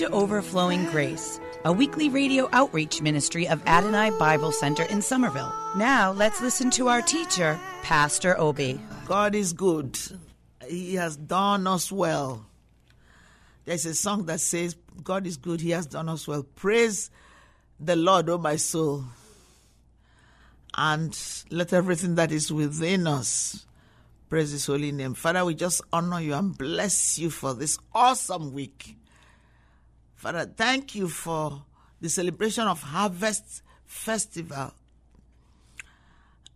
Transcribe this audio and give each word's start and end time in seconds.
to 0.00 0.10
Overflowing 0.12 0.86
Grace, 0.86 1.38
a 1.66 1.70
weekly 1.70 2.08
radio 2.08 2.48
outreach 2.54 3.02
ministry 3.02 3.46
of 3.46 3.62
Adonai 3.66 4.08
Bible 4.18 4.50
Center 4.50 4.84
in 4.84 5.02
Somerville. 5.02 5.52
Now 5.76 6.10
let's 6.12 6.40
listen 6.40 6.70
to 6.70 6.88
our 6.88 7.02
teacher, 7.02 7.60
Pastor 7.82 8.34
Obi. 8.40 8.80
God 9.04 9.34
is 9.34 9.52
good. 9.52 9.98
He 10.66 10.94
has 10.94 11.18
done 11.18 11.66
us 11.66 11.92
well. 11.92 12.46
There's 13.66 13.84
a 13.84 13.94
song 13.94 14.24
that 14.24 14.40
says, 14.40 14.74
God 15.04 15.26
is 15.26 15.36
good, 15.36 15.60
He 15.60 15.72
has 15.72 15.84
done 15.84 16.08
us 16.08 16.26
well. 16.26 16.44
Praise 16.44 17.10
the 17.78 17.94
Lord, 17.94 18.30
O 18.30 18.38
my 18.38 18.56
soul. 18.56 19.04
And 20.78 21.14
let 21.50 21.74
everything 21.74 22.14
that 22.14 22.32
is 22.32 22.50
within 22.50 23.06
us 23.06 23.66
praise 24.30 24.52
His 24.52 24.64
holy 24.64 24.92
name. 24.92 25.12
Father, 25.12 25.44
we 25.44 25.54
just 25.54 25.82
honor 25.92 26.22
you 26.22 26.32
and 26.32 26.56
bless 26.56 27.18
you 27.18 27.28
for 27.28 27.52
this 27.52 27.78
awesome 27.92 28.54
week. 28.54 28.96
Father, 30.20 30.44
thank 30.44 30.94
you 30.94 31.08
for 31.08 31.62
the 31.98 32.10
celebration 32.10 32.68
of 32.68 32.82
Harvest 32.82 33.62
Festival. 33.86 34.70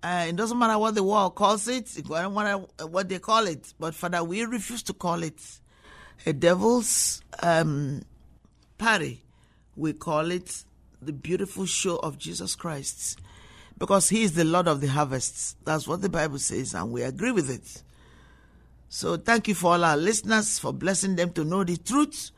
Uh, 0.02 0.26
it 0.28 0.36
doesn't 0.36 0.58
matter 0.58 0.78
what 0.78 0.94
the 0.94 1.02
world 1.02 1.34
calls 1.34 1.66
it, 1.66 1.96
it 1.96 2.06
doesn't 2.06 2.34
matter 2.34 2.58
what 2.86 3.08
they 3.08 3.18
call 3.18 3.46
it, 3.46 3.72
but 3.80 3.94
Father, 3.94 4.22
we 4.22 4.44
refuse 4.44 4.82
to 4.82 4.92
call 4.92 5.22
it 5.22 5.40
a 6.26 6.34
devil's 6.34 7.22
um, 7.42 8.02
party. 8.76 9.22
We 9.76 9.94
call 9.94 10.30
it 10.30 10.62
the 11.00 11.14
beautiful 11.14 11.64
show 11.64 11.96
of 11.96 12.18
Jesus 12.18 12.54
Christ 12.54 13.18
because 13.78 14.10
he 14.10 14.24
is 14.24 14.34
the 14.34 14.44
Lord 14.44 14.68
of 14.68 14.82
the 14.82 14.88
harvests. 14.88 15.56
That's 15.64 15.88
what 15.88 16.02
the 16.02 16.10
Bible 16.10 16.38
says, 16.38 16.74
and 16.74 16.92
we 16.92 17.00
agree 17.00 17.32
with 17.32 17.48
it. 17.48 17.82
So 18.90 19.16
thank 19.16 19.48
you 19.48 19.54
for 19.54 19.72
all 19.72 19.84
our 19.84 19.96
listeners 19.96 20.58
for 20.58 20.74
blessing 20.74 21.16
them 21.16 21.30
to 21.30 21.44
know 21.44 21.64
the 21.64 21.78
truth. 21.78 22.30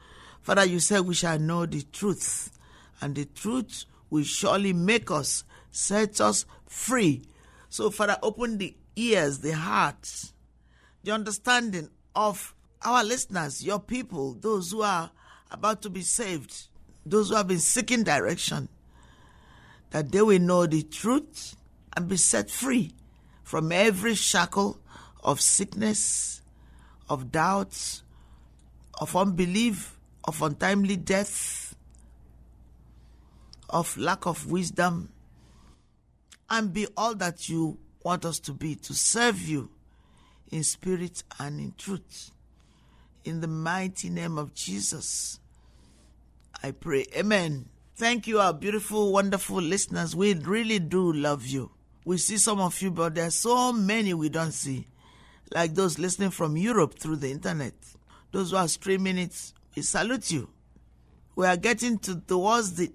Father, 0.46 0.64
you 0.64 0.78
said 0.78 1.00
we 1.00 1.14
shall 1.14 1.40
know 1.40 1.66
the 1.66 1.82
truth, 1.90 2.56
and 3.00 3.16
the 3.16 3.24
truth 3.24 3.84
will 4.10 4.22
surely 4.22 4.72
make 4.72 5.10
us, 5.10 5.42
set 5.72 6.20
us 6.20 6.46
free. 6.68 7.24
So, 7.68 7.90
Father, 7.90 8.16
open 8.22 8.58
the 8.58 8.76
ears, 8.94 9.40
the 9.40 9.56
hearts, 9.56 10.32
the 11.02 11.10
understanding 11.10 11.90
of 12.14 12.54
our 12.82 13.02
listeners, 13.02 13.64
your 13.64 13.80
people, 13.80 14.34
those 14.34 14.70
who 14.70 14.82
are 14.82 15.10
about 15.50 15.82
to 15.82 15.90
be 15.90 16.02
saved, 16.02 16.68
those 17.04 17.30
who 17.30 17.34
have 17.34 17.48
been 17.48 17.58
seeking 17.58 18.04
direction, 18.04 18.68
that 19.90 20.12
they 20.12 20.22
will 20.22 20.38
know 20.38 20.64
the 20.64 20.84
truth 20.84 21.56
and 21.96 22.06
be 22.06 22.16
set 22.16 22.50
free 22.50 22.92
from 23.42 23.72
every 23.72 24.14
shackle 24.14 24.78
of 25.24 25.40
sickness, 25.40 26.40
of 27.10 27.32
doubts, 27.32 28.04
of 29.00 29.16
unbelief, 29.16 29.95
of 30.26 30.42
untimely 30.42 30.96
death, 30.96 31.74
of 33.70 33.96
lack 33.96 34.26
of 34.26 34.50
wisdom, 34.50 35.12
and 36.50 36.72
be 36.72 36.86
all 36.96 37.14
that 37.14 37.48
you 37.48 37.78
want 38.02 38.24
us 38.24 38.38
to 38.38 38.52
be 38.52 38.74
to 38.76 38.94
serve 38.94 39.40
you 39.40 39.68
in 40.50 40.62
spirit 40.62 41.22
and 41.38 41.60
in 41.60 41.74
truth. 41.76 42.30
In 43.24 43.40
the 43.40 43.48
mighty 43.48 44.08
name 44.08 44.38
of 44.38 44.54
Jesus, 44.54 45.40
I 46.62 46.70
pray. 46.70 47.06
Amen. 47.16 47.68
Thank 47.96 48.26
you, 48.26 48.38
our 48.40 48.52
beautiful, 48.52 49.12
wonderful 49.12 49.56
listeners. 49.56 50.14
We 50.14 50.34
really 50.34 50.78
do 50.78 51.12
love 51.12 51.46
you. 51.46 51.70
We 52.04 52.18
see 52.18 52.36
some 52.36 52.60
of 52.60 52.80
you, 52.80 52.92
but 52.92 53.16
there 53.16 53.26
are 53.26 53.30
so 53.30 53.72
many 53.72 54.14
we 54.14 54.28
don't 54.28 54.52
see, 54.52 54.86
like 55.52 55.74
those 55.74 55.98
listening 55.98 56.30
from 56.30 56.56
Europe 56.56 56.98
through 56.98 57.16
the 57.16 57.30
internet. 57.30 57.74
Those 58.30 58.52
who 58.52 58.58
are 58.58 58.68
streaming 58.68 59.18
it, 59.18 59.52
we 59.76 59.82
salute 59.82 60.32
you. 60.32 60.48
We 61.36 61.46
are 61.46 61.56
getting 61.56 61.98
to 62.00 62.20
towards 62.20 62.72
the 62.74 62.90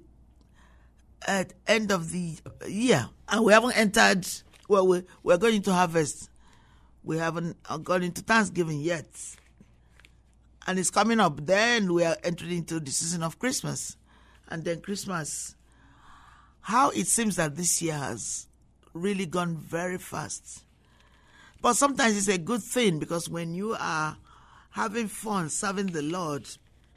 end 1.68 1.92
of 1.92 2.12
the 2.12 2.38
year, 2.68 3.08
and 3.30 3.46
we 3.46 3.54
haven't 3.54 3.78
entered. 3.78 4.28
Well, 4.68 4.88
we 4.88 5.04
we're 5.22 5.38
going 5.38 5.62
to 5.62 5.74
harvest. 5.74 6.30
We 7.04 7.18
haven't 7.18 7.58
gone 7.84 8.02
into 8.02 8.22
Thanksgiving 8.22 8.80
yet, 8.80 9.08
and 10.66 10.80
it's 10.80 10.90
coming 10.90 11.20
up. 11.20 11.46
Then 11.46 11.94
we 11.94 12.04
are 12.04 12.18
entering 12.24 12.58
into 12.58 12.80
the 12.80 12.90
season 12.90 13.22
of 13.22 13.38
Christmas, 13.38 13.96
and 14.50 14.64
then 14.64 14.82
Christmas. 14.82 15.56
How 16.62 16.90
it 16.90 17.08
seems 17.08 17.36
that 17.36 17.56
this 17.56 17.82
year 17.82 17.94
has 17.94 18.48
really 18.94 19.28
gone 19.28 19.56
very 19.56 20.00
fast, 20.00 20.64
but 21.62 21.76
sometimes 21.76 22.18
it's 22.18 22.28
a 22.28 22.40
good 22.40 22.64
thing 22.64 22.98
because 22.98 23.30
when 23.30 23.54
you 23.54 23.76
are 23.80 24.18
having 24.72 25.08
fun 25.08 25.50
serving 25.50 25.88
the 25.88 26.02
Lord, 26.02 26.48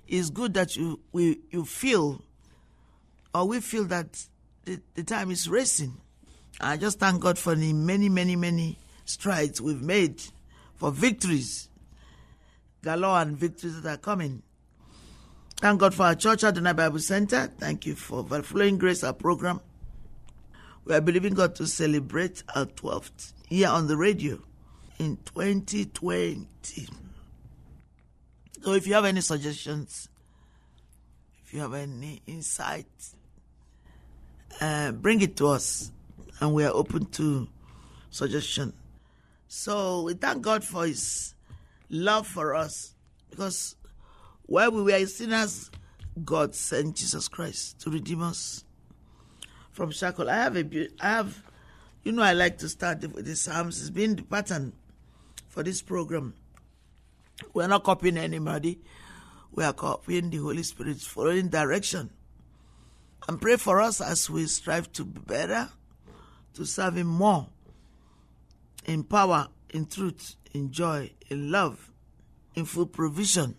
it's 0.07 0.31
good 0.31 0.55
that 0.55 0.77
you 0.77 1.01
we, 1.13 1.41
you 1.51 1.65
feel 1.65 2.23
or 3.35 3.47
we 3.47 3.61
feel 3.61 3.85
that 3.85 4.27
the, 4.65 4.81
the 4.95 5.03
time 5.03 5.31
is 5.31 5.49
racing. 5.49 6.01
I 6.61 6.77
just 6.77 6.99
thank 7.01 7.21
God 7.21 7.39
for 7.39 7.55
the 7.55 7.73
many, 7.73 8.09
many, 8.09 8.37
many 8.37 8.79
strides 9.05 9.61
we've 9.61 9.83
made 9.83 10.23
for 10.77 10.91
victories, 10.91 11.69
galore 12.83 13.21
and 13.21 13.37
victories 13.37 13.83
that 13.83 13.95
are 13.95 13.99
coming. 13.99 14.43
Thank 15.57 15.81
God 15.81 15.95
for 15.95 16.05
our 16.05 16.15
church, 16.15 16.45
at 16.45 16.49
Adonai 16.49 16.73
Bible 16.73 16.99
Center. 16.99 17.51
Thank 17.59 17.87
you 17.87 17.95
for 17.95 18.23
the 18.23 18.43
Flowing 18.43 18.79
Grace, 18.79 19.03
our 19.03 19.13
program. 19.13 19.61
We 20.85 20.95
are 20.95 21.01
believing 21.01 21.35
God 21.35 21.55
to 21.57 21.67
celebrate 21.67 22.43
our 22.55 22.67
12th 22.67 23.33
year 23.49 23.69
on 23.69 23.87
the 23.87 23.97
radio 23.97 24.39
in 24.99 25.17
2020. 25.25 27.04
So 28.65 28.73
if 28.73 28.87
you 28.87 28.95
have 28.95 29.05
any 29.05 29.21
suggestions, 29.21 30.09
if 31.45 31.53
you 31.53 31.61
have 31.61 31.75
any 31.75 32.23
insights, 32.27 33.15
uh, 34.59 34.91
bring 34.93 35.21
it 35.21 35.37
to 35.37 35.49
us, 35.49 35.93
and 36.41 36.55
we 36.55 36.65
are 36.65 36.73
open 36.73 37.05
to 37.11 37.47
suggestion. 38.09 38.73
So 39.49 40.05
we 40.05 40.15
thank 40.15 40.41
God 40.41 40.65
for 40.65 40.87
His 40.87 41.35
love 41.91 42.27
for 42.27 42.55
us, 42.55 42.95
because 43.29 43.77
while 44.47 44.71
we 44.71 44.81
were 44.81 45.05
sinners, 45.05 45.71
God 46.25 46.55
sent 46.55 46.97
Jesus 46.97 47.29
Christ 47.29 47.79
to 47.81 47.91
redeem 47.91 48.23
us 48.23 48.65
from 49.73 49.91
shackle. 49.91 50.31
I 50.31 50.37
have 50.37 50.57
a, 50.57 50.89
have, 51.01 51.43
you 52.03 52.13
know, 52.13 52.23
I 52.23 52.33
like 52.33 52.57
to 52.61 52.71
start 52.71 53.03
with 53.13 53.27
the 53.27 53.37
Psalms. 53.37 53.79
It's 53.83 53.91
been 53.91 54.17
the 54.17 54.23
pattern 54.23 54.73
for 55.49 55.63
this 55.63 55.83
program. 55.83 56.33
We're 57.53 57.67
not 57.67 57.85
copying 57.85 58.19
anybody. 58.19 58.81
We 59.53 59.65
are 59.65 59.73
copying 59.73 60.31
the 60.31 60.39
Holy 60.39 60.63
Spirit's 60.63 61.07
following 61.07 61.49
direction. 61.49 62.11
And 63.29 63.41
pray 63.41 63.57
for 63.57 63.81
us 63.81 64.01
as 64.01 64.29
we 64.29 64.47
strive 64.47 64.93
to 64.93 65.05
be 65.05 65.21
better, 65.21 65.69
to 66.55 66.65
serve 66.65 66.97
Him 66.97 67.07
more 67.07 67.47
in 68.85 69.05
power, 69.05 69.49
in 69.71 69.87
truth, 69.87 70.37
in 70.53 70.71
joy, 70.71 71.11
in 71.31 71.51
love, 71.51 71.91
in 72.55 72.65
full 72.65 72.87
provision. 72.87 73.57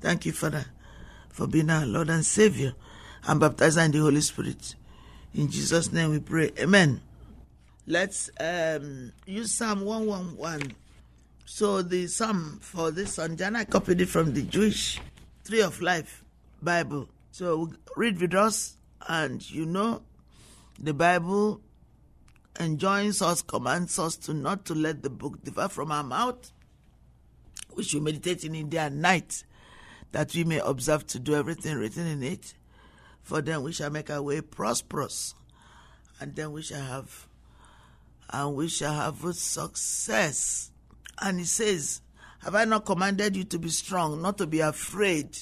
Thank 0.00 0.26
you, 0.26 0.32
Father, 0.32 0.64
for 1.28 1.46
being 1.46 1.70
our 1.70 1.84
Lord 1.84 2.08
and 2.10 2.24
Savior 2.24 2.74
and 3.26 3.40
baptizer 3.40 3.84
in 3.84 3.90
the 3.90 3.98
Holy 3.98 4.20
Spirit. 4.20 4.74
In 5.34 5.50
Jesus' 5.50 5.92
name 5.92 6.10
we 6.10 6.20
pray. 6.20 6.50
Amen. 6.58 7.00
Let's 7.86 8.30
um, 8.40 9.12
use 9.26 9.54
Psalm 9.54 9.82
111. 9.82 10.74
So 11.50 11.80
the 11.80 12.06
psalm 12.08 12.58
for 12.60 12.90
this 12.90 13.16
and 13.16 13.40
I 13.56 13.64
copied 13.64 14.02
it 14.02 14.10
from 14.10 14.34
the 14.34 14.42
Jewish 14.42 15.00
Tree 15.44 15.62
of 15.62 15.80
Life 15.80 16.22
Bible. 16.62 17.08
So 17.32 17.72
read 17.96 18.20
with 18.20 18.34
us, 18.34 18.76
and 19.08 19.50
you 19.50 19.64
know, 19.64 20.02
the 20.78 20.92
Bible 20.92 21.62
enjoins 22.60 23.22
us, 23.22 23.40
commands 23.40 23.98
us 23.98 24.16
to 24.18 24.34
not 24.34 24.66
to 24.66 24.74
let 24.74 25.02
the 25.02 25.08
book 25.08 25.42
depart 25.42 25.72
from 25.72 25.90
our 25.90 26.04
mouth. 26.04 26.52
We 27.74 27.82
should 27.82 28.02
meditate 28.02 28.44
in 28.44 28.54
it 28.54 28.68
day 28.68 28.78
and 28.78 29.00
night, 29.00 29.42
that 30.12 30.34
we 30.34 30.44
may 30.44 30.58
observe 30.58 31.06
to 31.08 31.18
do 31.18 31.34
everything 31.34 31.78
written 31.78 32.06
in 32.06 32.22
it. 32.22 32.54
For 33.22 33.40
then 33.40 33.62
we 33.62 33.72
shall 33.72 33.90
make 33.90 34.10
our 34.10 34.22
way 34.22 34.42
prosperous, 34.42 35.34
and 36.20 36.36
then 36.36 36.52
we 36.52 36.60
shall 36.60 36.84
have, 36.84 37.26
and 38.28 38.54
we 38.54 38.68
shall 38.68 38.92
have 38.94 39.34
success. 39.34 40.72
And 41.20 41.38
he 41.38 41.44
says, 41.44 42.00
Have 42.40 42.54
I 42.54 42.64
not 42.64 42.86
commanded 42.86 43.36
you 43.36 43.44
to 43.44 43.58
be 43.58 43.68
strong, 43.68 44.22
not 44.22 44.38
to 44.38 44.46
be 44.46 44.60
afraid, 44.60 45.36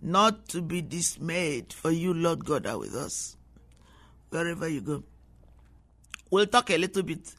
not 0.00 0.48
to 0.48 0.62
be 0.62 0.82
dismayed? 0.82 1.72
For 1.72 1.90
you, 1.90 2.14
Lord 2.14 2.44
God, 2.44 2.66
are 2.66 2.78
with 2.78 2.94
us 2.94 3.36
wherever 4.30 4.68
you 4.68 4.80
go. 4.80 5.02
We'll 6.30 6.46
talk 6.46 6.70
a 6.70 6.78
little 6.78 7.02
bit 7.02 7.34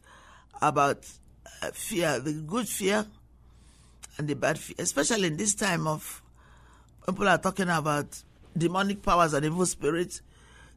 about 0.61 1.07
uh, 1.61 1.71
fear, 1.71 2.19
the 2.19 2.33
good 2.33 2.67
fear 2.67 3.05
and 4.17 4.27
the 4.27 4.35
bad 4.35 4.59
fear, 4.59 4.75
especially 4.79 5.27
in 5.27 5.37
this 5.37 5.55
time 5.55 5.87
of 5.87 6.21
people 7.05 7.27
are 7.27 7.37
talking 7.37 7.69
about 7.69 8.21
demonic 8.57 9.01
powers 9.01 9.33
and 9.33 9.45
evil 9.45 9.65
spirits. 9.65 10.21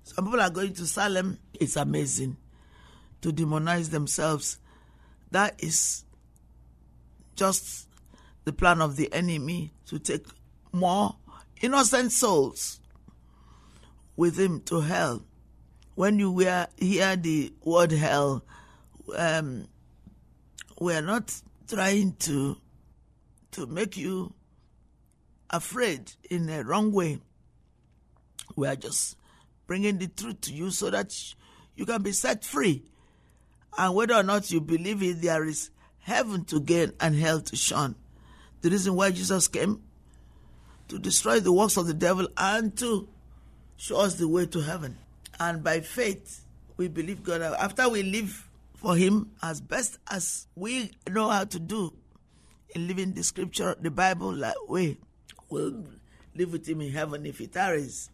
Some 0.04 0.26
people 0.26 0.40
are 0.40 0.50
going 0.50 0.72
to 0.74 0.86
Salem. 0.86 1.38
It's 1.54 1.76
amazing 1.76 2.36
to 3.22 3.32
demonize 3.32 3.90
themselves. 3.90 4.58
That 5.30 5.62
is 5.62 6.04
just 7.36 7.88
the 8.44 8.52
plan 8.52 8.80
of 8.80 8.96
the 8.96 9.12
enemy 9.12 9.72
to 9.86 9.98
take 9.98 10.26
more 10.72 11.16
innocent 11.60 12.12
souls 12.12 12.80
with 14.16 14.38
him 14.38 14.60
to 14.62 14.80
hell. 14.80 15.24
When 15.94 16.18
you 16.18 16.36
hear, 16.38 17.16
the 17.16 17.52
word 17.64 17.92
hell, 17.92 18.44
um, 19.16 19.68
we 20.80 20.94
are 20.94 21.02
not 21.02 21.40
trying 21.68 22.14
to 22.20 22.56
to 23.52 23.66
make 23.66 23.96
you 23.96 24.34
afraid 25.48 26.12
in 26.28 26.48
a 26.48 26.64
wrong 26.64 26.90
way. 26.90 27.20
We 28.56 28.66
are 28.66 28.74
just 28.74 29.16
bringing 29.68 29.98
the 29.98 30.08
truth 30.08 30.40
to 30.42 30.52
you 30.52 30.72
so 30.72 30.90
that 30.90 31.14
you 31.76 31.86
can 31.86 32.02
be 32.02 32.10
set 32.10 32.44
free. 32.44 32.82
And 33.78 33.94
whether 33.94 34.14
or 34.14 34.24
not 34.24 34.50
you 34.50 34.60
believe 34.60 35.02
it, 35.02 35.22
there 35.22 35.44
is 35.44 35.70
heaven 36.04 36.44
to 36.44 36.60
gain 36.60 36.92
and 37.00 37.14
hell 37.16 37.40
to 37.40 37.56
shun. 37.56 37.96
The 38.60 38.70
reason 38.70 38.94
why 38.94 39.10
Jesus 39.10 39.48
came 39.48 39.82
to 40.88 40.98
destroy 40.98 41.40
the 41.40 41.52
works 41.52 41.76
of 41.76 41.86
the 41.86 41.94
devil 41.94 42.28
and 42.36 42.76
to 42.78 43.08
show 43.76 43.98
us 43.98 44.14
the 44.14 44.28
way 44.28 44.46
to 44.46 44.60
heaven. 44.60 44.96
And 45.40 45.64
by 45.64 45.80
faith, 45.80 46.44
we 46.76 46.88
believe 46.88 47.22
God. 47.22 47.42
After 47.42 47.88
we 47.88 48.02
live 48.02 48.48
for 48.74 48.96
Him 48.96 49.32
as 49.42 49.60
best 49.60 49.98
as 50.10 50.46
we 50.54 50.92
know 51.08 51.28
how 51.30 51.44
to 51.44 51.58
do 51.58 51.92
in 52.74 52.86
living 52.86 53.12
the 53.12 53.22
scripture, 53.22 53.76
the 53.80 53.90
Bible 53.90 54.32
that 54.36 54.56
way, 54.68 54.98
we'll 55.48 55.84
live 56.34 56.52
with 56.52 56.68
Him 56.68 56.80
in 56.82 56.92
heaven 56.92 57.26
if 57.26 57.38
He 57.38 57.46
tarries. 57.46 58.10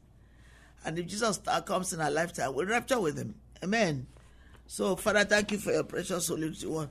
And 0.84 0.98
if 0.98 1.06
Jesus 1.06 1.40
comes 1.66 1.92
in 1.92 2.00
our 2.00 2.10
lifetime, 2.10 2.54
we'll 2.54 2.66
rapture 2.66 3.00
with 3.00 3.18
Him. 3.18 3.34
Amen. 3.62 4.06
So, 4.66 4.96
Father, 4.96 5.24
thank 5.24 5.52
you 5.52 5.58
for 5.58 5.72
your 5.72 5.84
precious 5.84 6.28
Holy 6.28 6.50
One. 6.64 6.88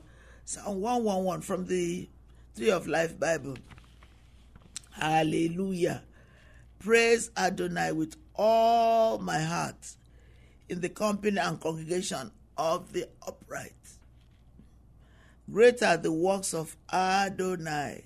Psalm 0.50 0.82
111 0.82 1.42
from 1.42 1.68
the 1.68 2.10
Tree 2.56 2.72
of 2.72 2.88
Life 2.88 3.20
Bible. 3.20 3.56
Hallelujah. 4.90 6.02
Praise 6.80 7.30
Adonai 7.38 7.92
with 7.92 8.16
all 8.34 9.20
my 9.20 9.42
heart 9.42 9.96
in 10.68 10.82
the 10.82 10.90
company 10.90 11.38
and 11.38 11.62
congregation 11.62 12.32
of 12.58 12.94
the 12.94 13.08
upright. 13.28 13.76
Great 15.52 15.84
are 15.84 15.98
the 15.98 16.12
works 16.12 16.56
of 16.56 16.76
Adonai, 16.92 18.06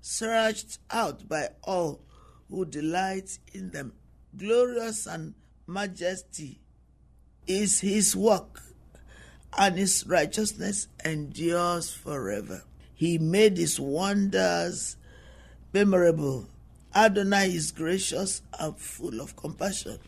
searched 0.00 0.78
out 0.92 1.28
by 1.28 1.48
all 1.64 2.02
who 2.50 2.64
delight 2.64 3.36
in 3.52 3.72
them. 3.72 3.94
Glorious 4.36 5.08
and 5.08 5.34
majesty 5.66 6.60
is 7.48 7.80
his 7.80 8.14
work, 8.14 8.62
and 9.56 9.76
his 9.76 10.04
righteousness 10.06 10.88
endures 11.04 11.92
forever. 11.92 12.62
He 12.94 13.18
made 13.18 13.56
his 13.56 13.78
wonders 13.78 14.96
memorable. 15.72 16.46
Adonai 16.94 17.48
is 17.54 17.72
gracious 17.72 18.42
and 18.58 18.76
full 18.78 19.20
of 19.20 19.36
compassion. 19.36 19.98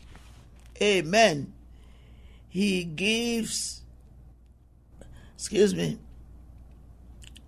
Amen. 0.81 1.53
He 2.49 2.83
gives, 2.83 3.81
excuse 5.35 5.75
me, 5.75 5.97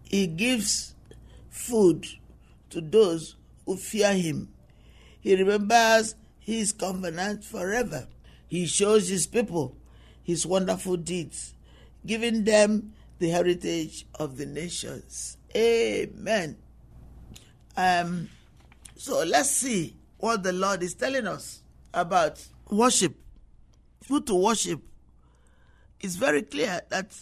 he 0.03 0.27
gives 0.27 0.93
food 1.49 2.05
to 2.69 2.81
those 2.81 3.35
who 3.65 3.77
fear 3.77 4.13
him. 4.13 4.49
He 5.21 5.35
remembers 5.35 6.15
his 6.39 6.71
covenant 6.71 7.43
forever. 7.43 8.07
He 8.47 8.65
shows 8.65 9.09
his 9.09 9.27
people 9.27 9.75
his 10.23 10.45
wonderful 10.45 10.95
deeds, 10.95 11.55
giving 12.05 12.43
them 12.43 12.93
the 13.19 13.29
heritage 13.29 14.05
of 14.15 14.37
the 14.37 14.45
nations. 14.45 15.37
Amen. 15.55 16.57
Um, 17.75 18.29
so 18.95 19.23
let's 19.23 19.51
see 19.51 19.95
what 20.17 20.43
the 20.43 20.53
Lord 20.53 20.83
is 20.83 20.93
telling 20.93 21.27
us 21.27 21.61
about 21.93 22.45
worship. 22.69 23.15
Who 24.07 24.21
to 24.21 24.35
worship. 24.35 24.81
It's 25.99 26.15
very 26.15 26.41
clear 26.41 26.81
that 26.89 27.15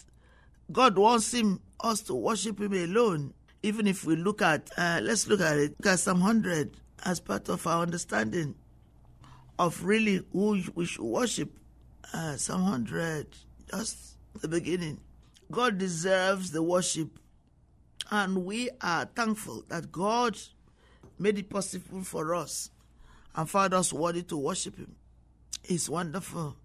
God 0.70 0.96
wants 0.96 1.32
him 1.32 1.60
us 1.80 2.00
to 2.02 2.14
worship 2.14 2.60
him 2.60 2.72
alone. 2.72 3.34
Even 3.62 3.86
if 3.86 4.04
we 4.04 4.16
look 4.16 4.42
at, 4.42 4.70
uh, 4.76 5.00
let's 5.02 5.26
look 5.26 5.40
at 5.40 5.56
it, 5.58 5.74
look 5.78 5.92
at 5.92 5.98
Psalm 5.98 6.20
100 6.20 6.76
as 7.04 7.20
part 7.20 7.48
of 7.48 7.66
our 7.66 7.82
understanding 7.82 8.54
of 9.58 9.84
really 9.84 10.22
who 10.32 10.62
we 10.74 10.86
should 10.86 11.04
worship. 11.04 11.58
Uh, 12.12 12.36
Psalm 12.36 12.62
100, 12.62 13.26
just 13.70 14.17
the 14.34 14.48
beginning. 14.48 15.00
God 15.50 15.78
deserves 15.78 16.50
the 16.50 16.62
worship, 16.62 17.18
and 18.10 18.44
we 18.44 18.70
are 18.80 19.06
thankful 19.06 19.64
that 19.68 19.90
God 19.90 20.38
made 21.18 21.38
it 21.38 21.50
possible 21.50 22.02
for 22.02 22.34
us 22.34 22.70
and 23.34 23.48
found 23.48 23.74
us 23.74 23.92
worthy 23.92 24.22
to 24.24 24.36
worship 24.36 24.76
Him. 24.76 24.94
It's 25.64 25.88
wonderful. 25.88 26.56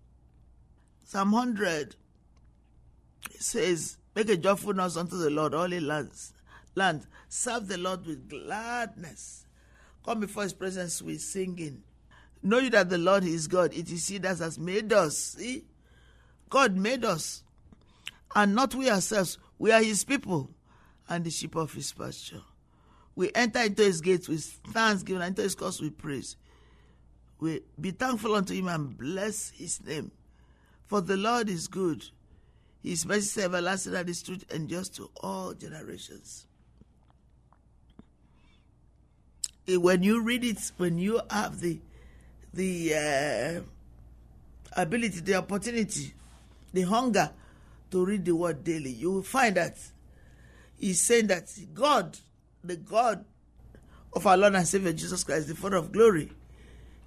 Psalm 1.06 1.31
100 1.31 1.95
it 3.31 3.42
says, 3.42 3.98
Make 4.16 4.30
a 4.30 4.38
joyful 4.38 4.74
noise 4.74 4.98
unto 4.98 5.18
the 5.18 5.30
Lord, 5.30 5.54
all 5.54 5.71
ye 5.71 5.80
lands. 5.80 6.33
Land, 6.75 7.06
serve 7.30 7.68
the 7.68 7.77
Lord 7.77 8.06
with 8.06 8.30
gladness. 8.30 9.45
Come 10.06 10.19
before 10.19 10.44
his 10.44 10.54
presence 10.54 11.01
with 11.01 11.21
singing. 11.21 11.83
Know 12.42 12.59
you 12.59 12.69
that 12.71 12.89
the 12.89 12.98
Lord 12.98 13.24
is 13.24 13.47
God. 13.47 13.73
It 13.73 13.90
is 13.92 14.07
he 14.07 14.18
that 14.19 14.40
has 14.40 14.59
made 14.59 14.92
us. 14.92 15.18
See? 15.18 15.64
God 16.49 16.76
made 16.76 17.06
us. 17.06 17.44
And 18.35 18.56
not 18.56 18.73
we 18.75 18.90
ourselves. 18.90 19.37
We 19.59 19.71
are 19.71 19.83
his 19.83 20.04
people 20.04 20.49
and 21.07 21.23
the 21.23 21.30
sheep 21.30 21.56
of 21.56 21.73
his 21.73 21.92
pasture. 21.94 22.42
We 23.16 23.31
enter 23.35 23.59
into 23.59 23.83
his 23.83 24.02
gates 24.02 24.28
with 24.28 24.44
thanksgiving, 24.71 25.21
enter 25.21 25.44
his 25.44 25.56
courts 25.56 25.80
with 25.80 25.97
praise. 25.97 26.35
We 27.40 27.61
be 27.80 27.92
thankful 27.92 28.33
unto 28.35 28.54
him 28.54 28.68
and 28.68 28.97
bless 28.97 29.52
his 29.52 29.83
name. 29.83 30.11
For 30.87 31.02
the 31.02 31.18
Lord 31.18 31.49
is 31.49 31.68
good 31.68 32.04
his 32.83 33.06
mercy 33.06 33.40
is 33.40 33.45
everlasting 33.45 33.95
and 33.95 34.07
his 34.07 34.21
truth 34.21 34.44
endures 34.54 34.90
to 34.90 35.09
all 35.21 35.54
generations. 35.54 36.45
Eh, 39.68 39.78
when 39.78 40.04
you 40.04 40.21
read 40.21 40.44
it, 40.44 40.71
when 40.75 40.97
you 40.97 41.21
have 41.30 41.61
the 41.61 41.80
the 42.54 42.94
uh, 42.94 43.61
ability, 44.81 45.21
the 45.21 45.35
opportunity, 45.35 46.13
the 46.73 46.81
hunger 46.81 47.31
to 47.94 48.04
read 48.04 48.26
the 48.26 48.35
word 48.35 48.64
daily, 48.64 48.90
you 48.90 49.12
will 49.12 49.21
find 49.21 49.56
that 49.56 49.78
he's 50.80 51.00
saying 51.00 51.28
that 51.28 51.47
God, 51.76 52.18
the 52.64 52.76
God 52.76 53.23
of 54.12 54.26
our 54.26 54.35
Lord 54.35 54.56
and 54.56 54.68
Savior 54.68 54.92
Jesus 54.94 55.23
Christ, 55.23 55.47
the 55.47 55.54
Father 55.54 55.78
of 55.78 55.92
glory, 55.92 56.31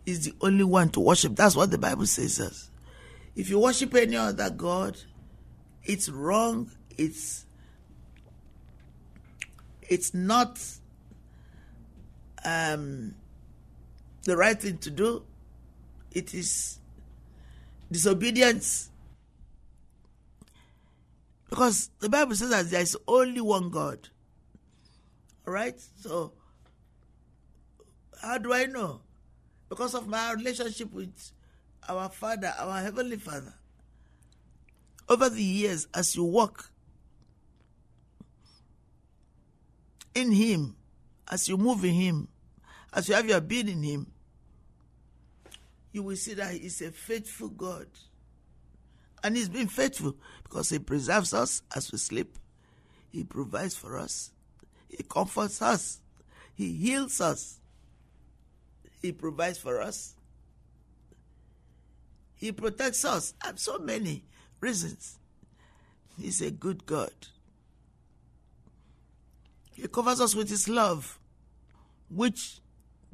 is 0.07 0.27
the 0.27 0.35
only 0.41 0.63
one 0.63 0.89
to 0.91 1.01
worship. 1.01 1.35
That's 1.35 1.57
what 1.57 1.73
the 1.73 1.79
Bible 1.79 2.07
says. 2.07 2.39
Us. 2.39 2.71
If 3.35 3.51
you 3.51 3.59
worship 3.59 3.97
any 3.97 4.15
other 4.15 4.49
God, 4.49 4.97
it's 5.83 6.09
wrong. 6.09 6.71
It's 6.97 7.47
it's 9.83 10.15
not 10.15 10.63
um, 12.45 13.17
the 14.23 14.37
right 14.37 14.61
thing 14.61 14.79
to 14.79 14.91
do. 14.93 15.25
It 16.13 16.33
is 16.33 16.79
disobedience. 17.91 18.91
Because 21.57 21.89
the 22.01 22.11
Bible 22.11 22.35
says 22.35 22.51
that 22.51 22.69
there 22.69 22.83
is 22.83 22.99
only 23.09 23.41
one 23.41 23.71
God. 23.71 24.11
All 25.47 25.55
right? 25.55 25.81
So, 26.03 26.35
how 28.21 28.37
do 28.37 28.53
I 28.53 28.67
know? 28.67 29.01
Because 29.71 29.95
of 29.95 30.07
my 30.07 30.33
relationship 30.33 30.93
with 30.93 31.33
our 31.89 32.11
Father, 32.11 32.53
our 32.59 32.83
Heavenly 32.83 33.17
Father 33.17 33.55
over 35.09 35.31
the 35.31 35.43
years 35.43 35.89
as 35.95 36.15
you 36.15 36.25
walk 36.25 36.71
in 40.15 40.33
Him, 40.33 40.77
as 41.27 41.49
you 41.49 41.57
move 41.57 41.83
in 41.87 41.95
Him, 41.95 42.29
as 42.93 43.09
you 43.09 43.15
have 43.15 43.27
your 43.27 43.41
being 43.41 43.71
in 43.71 43.83
Him, 43.83 44.13
you 45.91 46.03
will 46.03 46.17
see 46.17 46.35
that 46.35 46.53
He 46.53 46.67
is 46.67 46.83
a 46.83 46.91
faithful 46.91 47.49
God. 47.49 47.87
And 49.27 49.37
He's 49.37 49.49
been 49.49 49.67
faithful 49.67 50.15
because 50.45 50.71
He 50.71 50.79
preserves 50.79 51.35
us 51.35 51.61
as 51.75 51.91
we 51.91 51.99
sleep, 51.99 52.39
He 53.11 53.25
provides 53.25 53.75
for 53.75 53.99
us, 53.99 54.31
He 54.89 55.03
comforts 55.03 55.61
us, 55.61 55.99
He 56.55 56.73
heals 56.75 57.21
us, 57.21 57.59
He 59.03 59.11
provides 59.11 59.59
for 59.59 59.83
us, 59.83 60.15
He 62.37 62.53
protects 62.53 63.05
us, 63.05 63.35
and 63.45 63.59
so 63.59 63.81
many 63.81 64.23
reasons. 64.61 65.19
He's 66.17 66.41
a 66.41 66.53
good 66.53 66.87
God. 66.87 67.11
He 69.73 69.89
covers 69.89 70.21
us 70.21 70.37
with 70.37 70.49
His 70.49 70.69
love, 70.69 71.19
which 72.09 72.61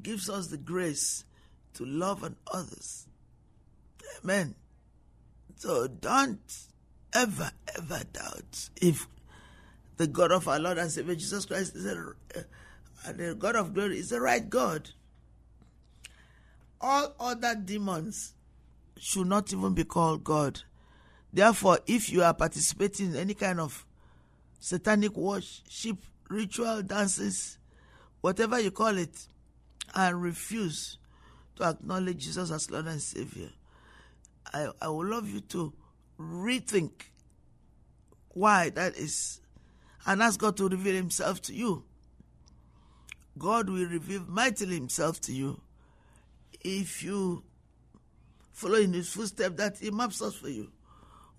gives 0.03 0.29
us 0.29 0.45
the 0.45 0.57
grace 0.57 1.25
to 1.73 1.85
love 1.85 2.23
on 2.23 2.35
others. 2.53 3.07
Amen. 4.23 4.53
So 5.63 5.87
don't 5.87 6.57
ever, 7.13 7.49
ever 7.77 8.01
doubt 8.11 8.69
if 8.81 9.07
the 9.95 10.07
God 10.07 10.33
of 10.33 10.45
our 10.49 10.59
Lord 10.59 10.77
and 10.77 10.91
Savior 10.91 11.15
Jesus 11.15 11.45
Christ 11.45 11.73
is 11.77 11.85
a, 11.85 11.95
uh, 12.35 13.13
the 13.13 13.33
God 13.33 13.55
of 13.55 13.73
glory 13.73 13.99
is 13.99 14.09
the 14.09 14.19
right 14.19 14.49
God. 14.49 14.89
All 16.81 17.15
other 17.17 17.55
demons 17.55 18.33
should 18.97 19.27
not 19.27 19.53
even 19.53 19.73
be 19.73 19.85
called 19.85 20.25
God. 20.25 20.59
Therefore, 21.31 21.79
if 21.87 22.09
you 22.09 22.23
are 22.23 22.33
participating 22.33 23.11
in 23.11 23.15
any 23.15 23.33
kind 23.33 23.61
of 23.61 23.85
satanic 24.59 25.15
worship, 25.15 25.97
ritual 26.27 26.81
dances, 26.81 27.57
whatever 28.19 28.59
you 28.59 28.71
call 28.71 28.97
it, 28.97 29.27
and 29.95 30.21
refuse 30.21 30.97
to 31.55 31.63
acknowledge 31.63 32.17
Jesus 32.17 32.51
as 32.51 32.69
Lord 32.69 32.87
and 32.87 33.01
Savior, 33.01 33.51
I, 34.53 34.69
I 34.81 34.89
would 34.89 35.07
love 35.07 35.29
you 35.29 35.41
to 35.41 35.73
rethink 36.19 36.91
why 38.29 38.69
that 38.71 38.95
is 38.95 39.41
and 40.05 40.21
ask 40.21 40.39
God 40.39 40.57
to 40.57 40.67
reveal 40.67 40.95
Himself 40.95 41.41
to 41.43 41.53
you. 41.53 41.83
God 43.37 43.69
will 43.69 43.85
reveal 43.85 44.23
mightily 44.27 44.75
Himself 44.75 45.19
to 45.21 45.33
you 45.33 45.61
if 46.61 47.03
you 47.03 47.43
follow 48.51 48.75
in 48.75 48.93
His 48.93 49.09
footsteps 49.09 49.55
that 49.57 49.77
He 49.79 49.91
maps 49.91 50.21
us 50.21 50.35
for 50.35 50.49
you. 50.49 50.71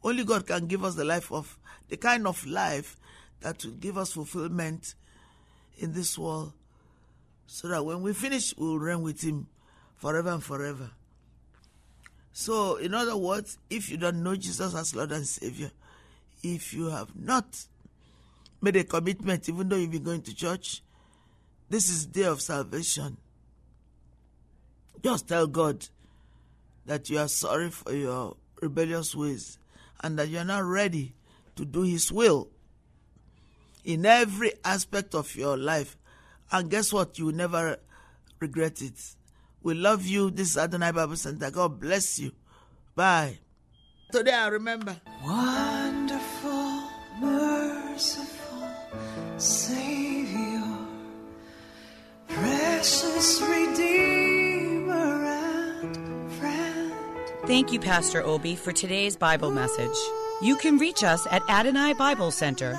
Only 0.03 0.25
God 0.25 0.47
can 0.47 0.67
give 0.67 0.85
us 0.85 0.95
the 0.95 1.05
life 1.05 1.33
of 1.33 1.59
the 1.89 1.97
kind 1.97 2.27
of 2.27 2.45
life 2.47 2.97
that 3.41 3.65
will 3.65 3.73
give 3.73 3.97
us 3.97 4.13
fulfillment 4.13 4.95
in 5.79 5.93
this 5.93 6.19
world 6.19 6.53
so 7.47 7.69
that 7.69 7.85
when 7.85 8.03
we 8.03 8.13
finish, 8.13 8.55
we'll 8.57 8.79
reign 8.79 9.03
with 9.03 9.23
Him 9.23 9.47
forever 9.97 10.31
and 10.31 10.43
forever. 10.43 10.91
So, 12.37 12.77
in 12.77 12.95
other 12.95 13.17
words, 13.17 13.59
if 13.71 13.89
you 13.89 13.97
don't 13.97 14.25
know 14.25 14.35
Jesus 14.35 14.75
as 14.75 14.95
Lord 14.95 15.13
and 15.13 15.25
Savior, 15.25 15.71
if 16.43 16.75
you 16.75 16.91
have 16.91 17.15
not 17.15 17.47
made 18.61 18.75
a 18.75 18.83
commitment, 18.83 19.49
even 19.49 19.69
though 19.69 19.77
you've 19.77 19.93
been 19.93 20.03
going 20.03 20.23
to 20.23 20.35
church, 20.35 20.83
this 21.71 21.89
is 21.89 22.07
day 22.07 22.25
of 22.25 22.43
salvation. 22.43 23.19
Just 25.01 25.29
tell 25.29 25.47
God 25.47 25.87
that 26.87 27.09
you 27.09 27.19
are 27.19 27.29
sorry 27.29 27.71
for 27.71 27.95
your 27.95 28.37
rebellious 28.61 29.15
ways 29.15 29.59
and 30.03 30.19
that 30.19 30.29
you 30.29 30.39
are 30.39 30.45
not 30.45 30.65
ready 30.65 31.15
to 31.55 31.65
do 31.65 31.83
His 31.83 32.11
will 32.11 32.49
in 33.85 34.05
every 34.05 34.55
aspect 34.65 35.15
of 35.15 35.37
your 35.37 35.57
life. 35.57 35.97
And 36.51 36.69
guess 36.69 36.93
what? 36.93 37.17
You 37.17 37.27
will 37.27 37.35
never 37.35 37.79
regret 38.41 38.83
it. 38.83 39.15
We 39.65 39.73
love 39.73 40.05
you. 40.07 40.31
This 40.31 40.51
is 40.51 40.59
Adonai 40.59 40.93
Bible 40.93 41.17
Center. 41.17 41.51
God 41.51 41.81
bless 41.81 42.19
you. 42.19 42.33
Bye. 42.95 43.39
Today 44.13 44.35
I 44.35 44.49
remember. 44.49 44.95
Wonderful, 45.25 46.83
merciful 47.19 48.69
Savior, 49.39 50.63
precious 52.29 53.41
Redeemer 53.41 55.25
and 55.25 56.33
friend. 56.33 56.93
Thank 57.47 57.73
you, 57.73 57.81
Pastor 57.81 58.23
Obi, 58.23 58.57
for 58.57 58.71
today's 58.71 59.17
Bible 59.17 59.51
message. 59.51 59.97
You 60.43 60.57
can 60.57 60.77
reach 60.77 61.03
us 61.03 61.27
at 61.31 61.43
Adonai 61.49 61.95
Bible 61.95 62.31
Center, 62.31 62.79